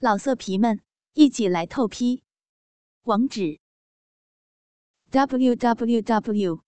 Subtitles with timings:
[0.00, 0.80] 老色皮们，
[1.14, 2.22] 一起来透批！
[3.02, 3.58] 网址
[5.10, 6.62] ：w w w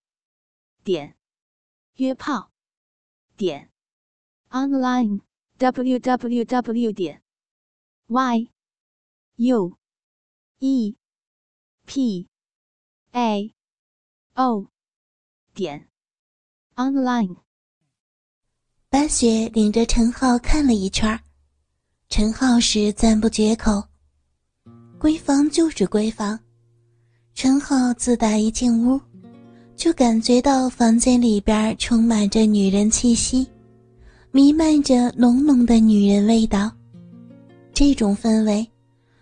[0.82, 1.16] 点
[1.94, 2.50] 约炮
[3.36, 3.70] 点
[4.48, 5.20] online
[5.58, 7.22] w w w 点
[8.08, 8.50] y
[9.36, 9.78] u
[10.58, 10.96] e
[11.86, 12.28] p
[13.12, 13.54] a
[14.34, 14.66] o
[15.54, 15.88] 点
[16.74, 17.36] online。
[18.88, 21.29] 白雪领着陈浩看了一圈。
[22.10, 23.80] 陈浩是赞不绝口，
[24.98, 26.36] 闺房就是闺房。
[27.34, 29.00] 陈浩自打一进屋，
[29.76, 33.46] 就感觉到房间里边充满着女人气息，
[34.32, 36.68] 弥漫着浓浓的女人味道。
[37.72, 38.68] 这种氛围，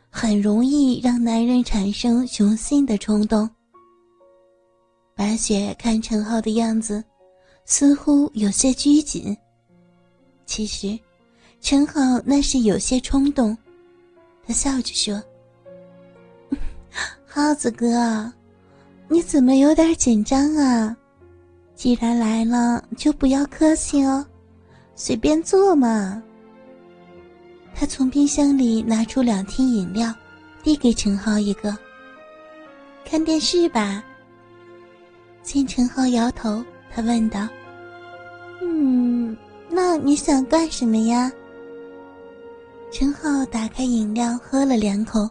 [0.08, 3.48] 很容易让男人产生雄性的冲动。
[5.14, 7.04] 白雪看陈浩的样子，
[7.66, 9.36] 似乎有些拘谨。
[10.46, 10.98] 其实。
[11.60, 13.56] 陈浩那是有些冲动，
[14.46, 15.22] 他笑着说
[17.26, 18.32] ：“耗子哥，
[19.08, 20.96] 你怎么有点紧张啊？
[21.74, 24.24] 既然来了，就不要客气哦，
[24.94, 26.22] 随便坐嘛。”
[27.74, 30.12] 他从冰箱里拿出两听饮料，
[30.62, 31.76] 递给陈浩一个。
[33.04, 34.02] 看电视吧。
[35.42, 37.46] 见陈浩摇头，他问道
[38.62, 39.36] ：“嗯，
[39.68, 41.30] 那你想干什么呀？”
[42.90, 45.28] 陈浩打开饮料，喝了两口，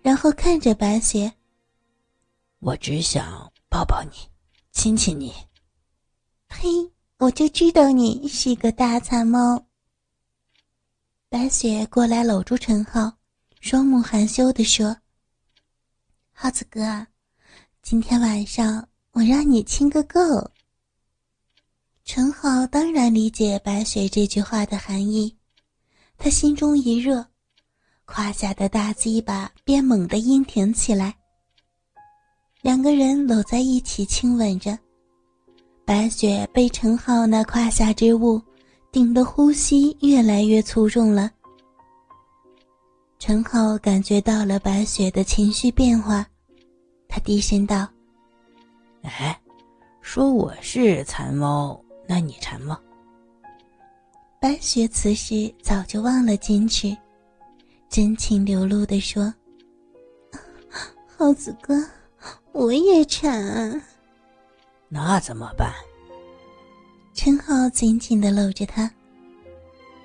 [0.00, 1.30] 然后看着白雪
[2.60, 4.10] ：“我只想抱抱你，
[4.70, 5.34] 亲亲你。
[6.48, 6.68] ”“呸，
[7.18, 9.66] 我就知道你是个大馋猫。”
[11.28, 13.12] 白雪过来搂住陈浩，
[13.60, 14.96] 双目含羞地说
[16.32, 17.06] ：“浩子哥，
[17.82, 20.20] 今天晚上我让你亲个够。”
[22.04, 25.36] 陈浩当然理解白雪这句话的含义。
[26.16, 27.24] 他心中一热，
[28.04, 31.14] 胯下的大鸡巴便猛地硬挺起来。
[32.62, 34.78] 两个人搂在一起亲吻着，
[35.84, 38.40] 白雪被陈浩那胯下之物
[38.90, 41.30] 顶得呼吸越来越粗重了。
[43.18, 46.26] 陈浩感觉到了白雪的情绪变化，
[47.08, 47.86] 他低声道
[49.02, 49.38] ：“哎，
[50.00, 52.78] 说我是馋猫，那你馋吗？”
[54.44, 56.94] 白雪此时早就忘了矜持，
[57.88, 59.32] 真情流露地说
[61.16, 61.74] ：“耗子哥，
[62.52, 63.82] 我也馋。”
[64.90, 65.72] 那怎么办？
[67.14, 68.90] 陈浩紧紧地搂着她。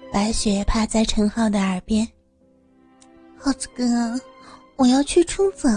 [0.10, 2.08] 白雪趴在陈浩的耳边
[3.38, 3.86] ：“耗子哥，
[4.78, 5.68] 我要去冲澡。”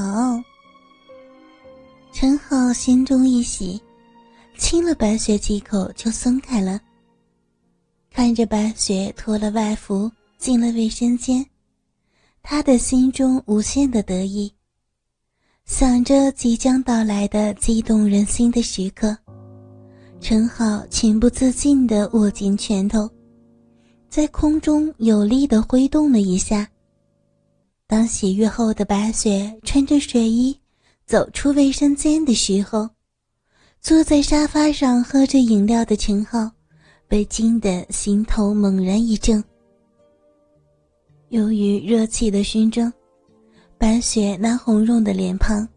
[2.14, 3.82] 陈浩心中一喜，
[4.56, 6.80] 亲了白雪几口就松开了。
[8.14, 11.44] 看着白雪脱了外服进了卫生间，
[12.42, 14.52] 他的心中无限的得意，
[15.64, 19.16] 想着即将到来的激动人心的时刻，
[20.20, 23.08] 陈好情不自禁地握紧拳头，
[24.10, 26.68] 在空中有力地挥动了一下。
[27.86, 30.54] 当洗浴后的白雪穿着睡衣
[31.06, 32.90] 走出卫生间的时候，
[33.80, 36.50] 坐在沙发上喝着饮料的陈浩。
[37.12, 39.44] 被惊得心头猛然一震。
[41.28, 42.90] 由于热气的熏蒸，
[43.76, 45.68] 白雪那红润的脸庞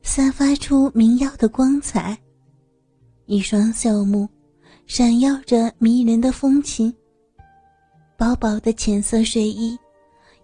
[0.00, 2.18] 散发出明耀的光彩，
[3.26, 4.26] 一双秀目
[4.86, 6.90] 闪耀着迷人的风情。
[8.16, 9.78] 薄薄的浅色睡衣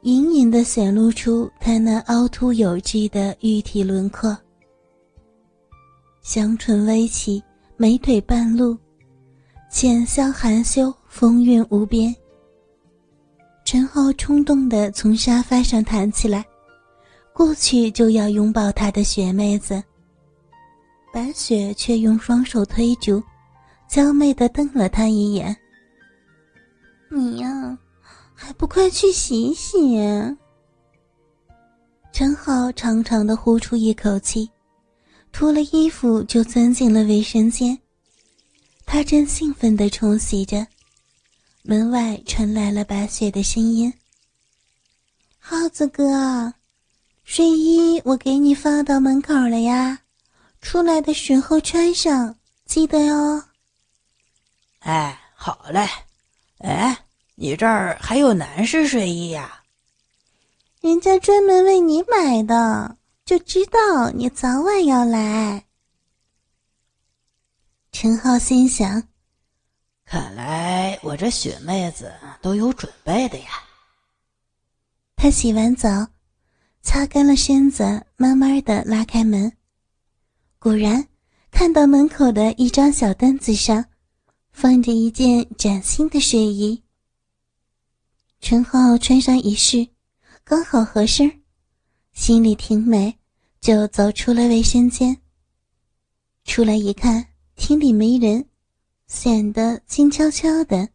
[0.02, 4.36] 隐隐的显露出她那凹凸有致的玉体轮廓，
[6.20, 7.42] 香唇微起，
[7.78, 8.76] 美腿半露。
[9.68, 12.14] 浅笑含羞，风韵无边。
[13.64, 16.44] 陈浩冲动地从沙发上弹起来，
[17.32, 19.82] 过去就要拥抱他的雪妹子。
[21.12, 23.22] 白雪却用双手推住，
[23.88, 25.54] 娇媚地瞪了他一眼
[27.10, 27.78] ：“你呀，
[28.34, 29.98] 还不快去洗洗？”
[32.12, 34.48] 陈浩长长的呼出一口气，
[35.32, 37.76] 脱了衣服就钻进了卫生间。
[38.96, 40.66] 他正兴奋地冲洗着，
[41.60, 43.92] 门外传来了白雪的声音
[45.38, 46.54] ：“耗子哥，
[47.22, 49.98] 睡衣我给你放到门口了呀，
[50.62, 53.44] 出来的时候穿上，记得哟。
[54.80, 55.86] ”“哎，好嘞。
[56.60, 57.04] 哎，
[57.34, 59.60] 你这儿还有男士睡衣呀？
[60.80, 62.96] 人家专门为你买的，
[63.26, 65.64] 就知道你早晚要来。”
[67.98, 69.02] 陈浩心想
[70.04, 72.12] ：“看来我这雪妹子
[72.42, 73.46] 都有准备的呀。”
[75.16, 76.06] 他洗完澡，
[76.82, 79.50] 擦干了身子，慢慢的拉开门，
[80.58, 81.08] 果然
[81.50, 83.82] 看到门口的一张小凳子上
[84.50, 86.82] 放着一件崭新的睡衣。
[88.40, 89.88] 陈浩穿上一试，
[90.44, 91.40] 刚好合身，
[92.12, 93.18] 心里挺美，
[93.58, 95.16] 就走出了卫生间。
[96.44, 97.26] 出来一看，
[97.56, 98.44] 厅里没人，
[99.08, 100.88] 显得静悄悄的。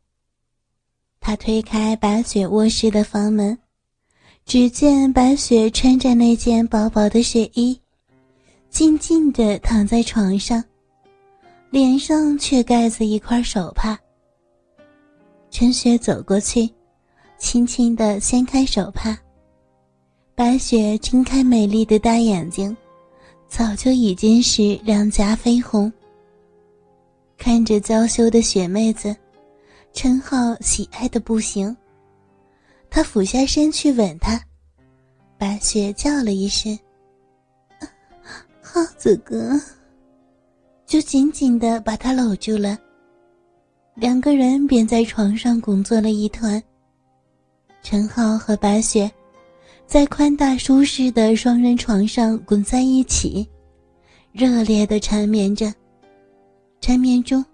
[1.19, 3.57] 他推开白雪卧室的房门，
[4.45, 7.77] 只见白雪穿着那件薄薄的睡衣，
[8.69, 10.63] 静静的躺在床上，
[11.71, 13.99] 脸上却盖着一块手帕。
[15.49, 16.69] 陈雪走过去，
[17.37, 19.17] 轻轻的掀开手帕，
[20.35, 22.75] 白雪睁开美丽的大眼睛，
[23.49, 25.91] 早就已经是两颊绯红。
[27.41, 29.15] 看着娇羞的雪妹子。
[29.93, 31.75] 陈浩喜爱的不行，
[32.87, 34.39] 他俯下身去吻她，
[35.39, 36.77] 白雪叫了一声
[38.61, 39.59] ：“浩子哥。”
[40.85, 42.77] 就紧紧的把他搂住了。
[43.95, 46.61] 两个人便在床上滚作了一团。
[47.81, 49.11] 陈浩和白雪
[49.87, 53.49] 在宽大舒适的双人床上滚在一起，
[54.31, 55.73] 热烈的缠绵着，
[56.81, 57.45] 缠绵中。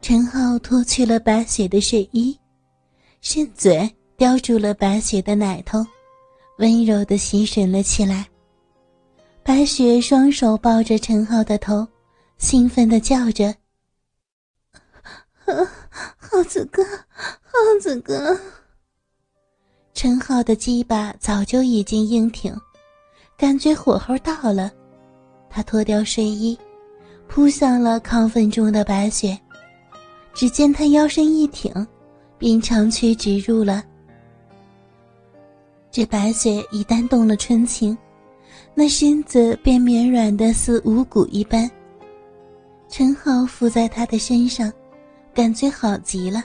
[0.00, 2.38] 陈浩脱去了白雪的睡衣，
[3.20, 5.84] 伸嘴叼住了白雪的奶头，
[6.56, 8.26] 温柔的吸吮了起来。
[9.42, 11.86] 白雪双手抱着陈浩的头，
[12.38, 13.54] 兴奋的叫着
[16.16, 16.82] ：“浩子哥，
[17.12, 17.52] 浩
[17.82, 18.38] 子哥！”
[19.92, 22.58] 陈浩的鸡巴早就已经硬挺，
[23.36, 24.72] 感觉火候到了，
[25.50, 26.58] 他脱掉睡衣，
[27.30, 29.38] 扑向了亢奋中的白雪。
[30.34, 31.72] 只见他腰身一挺，
[32.36, 33.84] 便长驱直入了。
[35.92, 37.96] 这白雪一旦动了春情，
[38.74, 41.70] 那身子便绵软的似无骨一般。
[42.88, 44.72] 陈浩伏在她的身上，
[45.32, 46.42] 感觉好极了。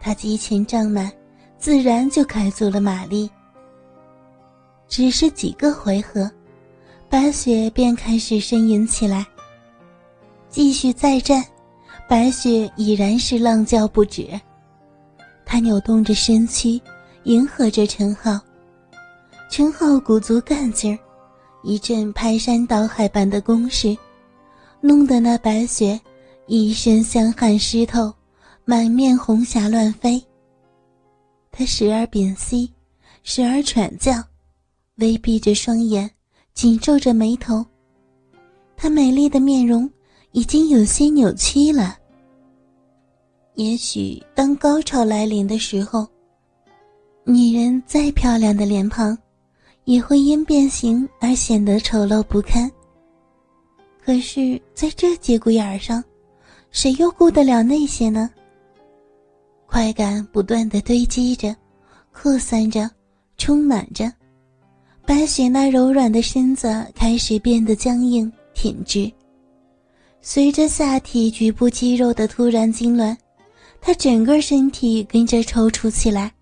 [0.00, 1.12] 他激情胀满，
[1.58, 3.30] 自然就开足了马力。
[4.88, 6.30] 只是几个回合，
[7.10, 9.26] 白雪便开始呻吟起来。
[10.50, 11.44] 继续再战。
[12.08, 14.28] 白雪已然是浪叫不止，
[15.44, 16.80] 她扭动着身躯，
[17.24, 18.40] 迎合着陈浩。
[19.50, 20.98] 陈浩鼓足干劲儿，
[21.62, 23.94] 一阵排山倒海般的攻势，
[24.80, 26.00] 弄得那白雪
[26.46, 28.10] 一身香汗湿透，
[28.64, 30.22] 满面红霞乱飞。
[31.50, 32.72] 她时而屏息，
[33.22, 34.14] 时而喘叫，
[34.96, 36.10] 微闭着双眼，
[36.54, 37.62] 紧皱着眉头。
[38.76, 39.90] 她美丽的面容
[40.38, 41.98] 已经有些扭曲了。
[43.56, 46.06] 也许当高潮来临的时候，
[47.24, 49.18] 女人再漂亮的脸庞，
[49.82, 52.70] 也会因变形而显得丑陋不堪。
[54.00, 56.04] 可是，在这节骨眼上，
[56.70, 58.30] 谁又顾得了那些呢？
[59.66, 61.52] 快感不断的堆积着，
[62.12, 62.88] 扩散着，
[63.38, 64.08] 充满着。
[65.04, 69.12] 白雪那柔软的身子开始变得僵硬挺直，
[70.20, 73.16] 随着下体局部肌肉的突然痉挛。
[73.80, 76.32] 他整个身体跟着抽搐起来。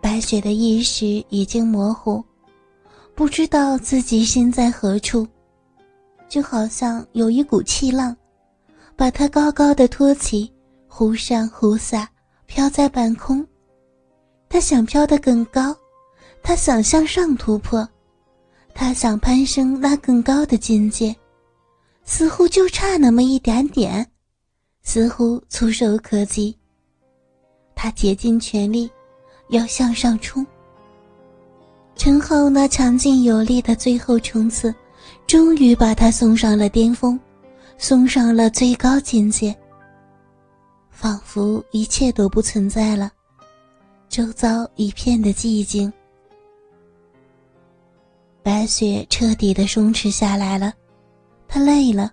[0.00, 2.24] 白雪的意识已经模糊，
[3.14, 5.28] 不知道自己身在何处，
[6.28, 8.16] 就好像有一股气浪，
[8.96, 10.50] 把她高高的托起，
[10.88, 12.08] 忽上忽下，
[12.46, 13.46] 飘在半空。
[14.48, 15.76] 他想飘得更高，
[16.42, 17.86] 他想向上突破，
[18.72, 21.14] 他想攀升那更高的境界，
[22.06, 24.06] 似乎就差那么一点点。
[24.82, 26.56] 似乎触手可及。
[27.74, 28.88] 他竭尽全力，
[29.50, 30.46] 要向上冲。
[31.96, 34.72] 陈浩那强劲有力的最后冲刺，
[35.26, 37.18] 终于把他送上了巅峰，
[37.76, 39.54] 送上了最高境界。
[40.90, 43.10] 仿佛一切都不存在了，
[44.08, 45.92] 周遭一片的寂静。
[48.42, 50.72] 白雪彻底的松弛下来了，
[51.48, 52.12] 他累了，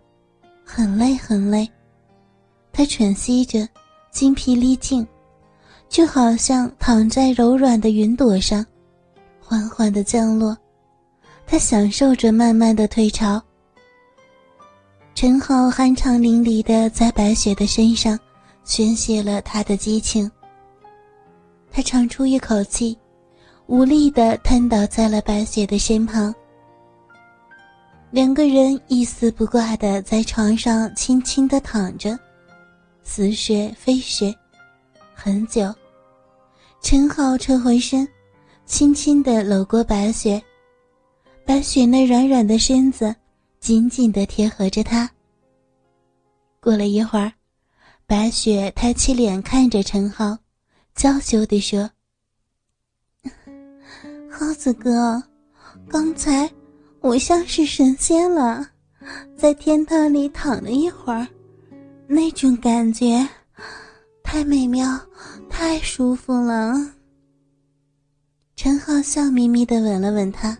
[0.63, 1.69] 很累很累。
[2.71, 3.67] 他喘息着，
[4.11, 5.05] 精疲力尽，
[5.89, 8.65] 就好像躺在柔软的云朵上，
[9.39, 10.57] 缓缓的降落。
[11.45, 13.41] 他享受着慢慢的退潮。
[15.13, 18.17] 陈浩酣畅淋漓的在白雪的身上
[18.63, 20.29] 宣泄了他的激情。
[21.69, 22.97] 他长出一口气，
[23.67, 26.33] 无力的瘫倒在了白雪的身旁。
[28.13, 32.15] 两个人一丝不挂的在床上轻轻的躺着。
[33.01, 34.31] 似雪非雪，
[35.15, 35.73] 很久，
[36.79, 38.07] 陈浩撤回身，
[38.67, 40.39] 轻轻的搂过白雪，
[41.43, 43.15] 白雪那软软的身子
[43.59, 45.09] 紧紧的贴合着他。
[46.59, 47.33] 过了一会儿，
[48.05, 50.37] 白雪抬起脸看着陈浩，
[50.93, 51.89] 娇羞地说
[54.29, 55.19] ：“浩子哥，
[55.89, 56.47] 刚才
[57.03, 58.65] 我像是神仙了，
[59.35, 61.27] 在天堂里躺了一会儿，
[62.07, 63.27] 那种感觉
[64.23, 64.87] 太美妙，
[65.49, 66.73] 太舒服了。”
[68.55, 70.57] 陈浩笑眯眯的吻了吻她，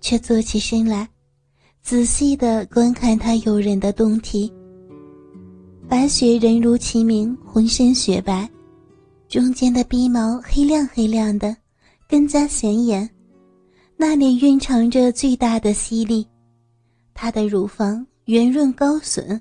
[0.00, 1.06] 却坐起身来，
[1.82, 4.50] 仔细的观看她诱人的胴体。
[5.86, 8.48] 白雪人如其名，浑身雪白，
[9.28, 11.54] 中间的鼻毛黑亮黑亮的，
[12.08, 13.06] 更加显眼。
[14.06, 16.26] 那里蕴藏着巨大的吸力，
[17.14, 19.40] 她的乳房圆润高耸，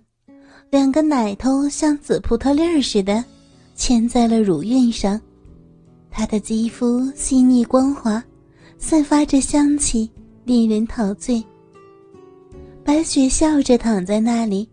[0.70, 3.22] 两个奶头像紫葡萄粒儿似的，
[3.76, 5.20] 嵌在了乳晕上。
[6.10, 8.24] 她的肌肤细腻光滑，
[8.78, 10.10] 散发着香气，
[10.46, 11.44] 令人陶醉。
[12.86, 14.68] 白雪笑着躺在那里，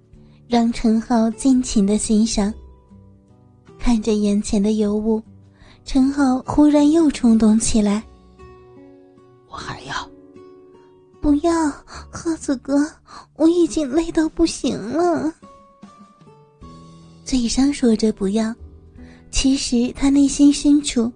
[0.47, 2.55] 让陈浩尽情的欣赏。
[3.77, 5.21] 看着眼前的尤物，
[5.85, 8.05] 陈浩忽然又冲动起来。
[9.51, 10.09] 我还要，
[11.21, 11.53] 不要，
[12.11, 12.87] 鹤子哥，
[13.37, 15.33] 我已经累到不行了。
[17.25, 18.55] 嘴上说着不要，
[19.31, 21.13] 其实他内心深处。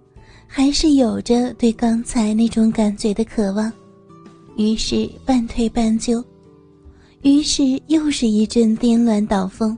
[0.46, 3.72] 还是有着对刚才那种感觉的渴望，
[4.56, 6.24] 于是半推半就，
[7.22, 9.76] 于是又是一阵颠鸾倒凤。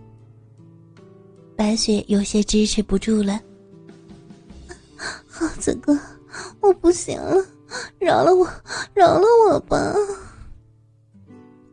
[1.57, 3.41] 白雪有些支持不住了，
[5.27, 5.99] 耗子哥，
[6.61, 7.43] 我不行了，
[7.99, 8.49] 饶了我，
[8.95, 9.95] 饶了我吧！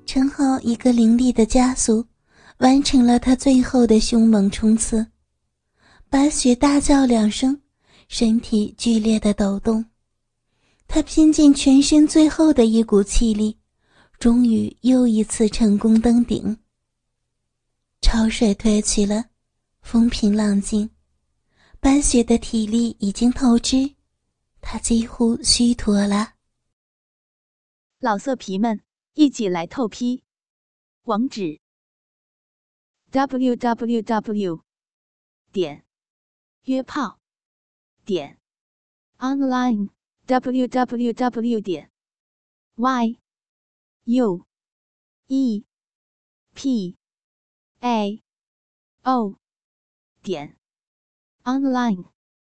[0.05, 2.05] 陈浩一个凌厉的加速，
[2.57, 5.05] 完成了他最后的凶猛冲刺。
[6.09, 7.59] 白雪大叫两声。
[8.09, 9.83] 身体剧烈的抖动，
[10.87, 13.57] 他拼尽全身最后的一股气力，
[14.19, 16.55] 终于又一次成功登顶。
[18.01, 19.25] 潮水退去了，
[19.81, 20.87] 风平浪静，
[21.79, 23.89] 白雪的体力已经透支，
[24.63, 26.35] 他几乎虚脱了。
[27.99, 28.81] 老色皮们，
[29.13, 30.23] 一起来透批，
[31.03, 31.59] 网址
[33.11, 34.63] ：w w w.
[35.51, 35.85] 点
[36.63, 37.19] 约炮。
[38.05, 38.39] 点
[39.19, 39.89] online
[40.25, 41.91] w w w 点
[42.75, 43.19] y
[44.05, 44.45] u
[45.27, 45.65] e
[46.53, 46.97] p
[47.79, 48.23] a
[49.03, 49.35] o
[50.21, 50.57] 点
[51.43, 52.12] online。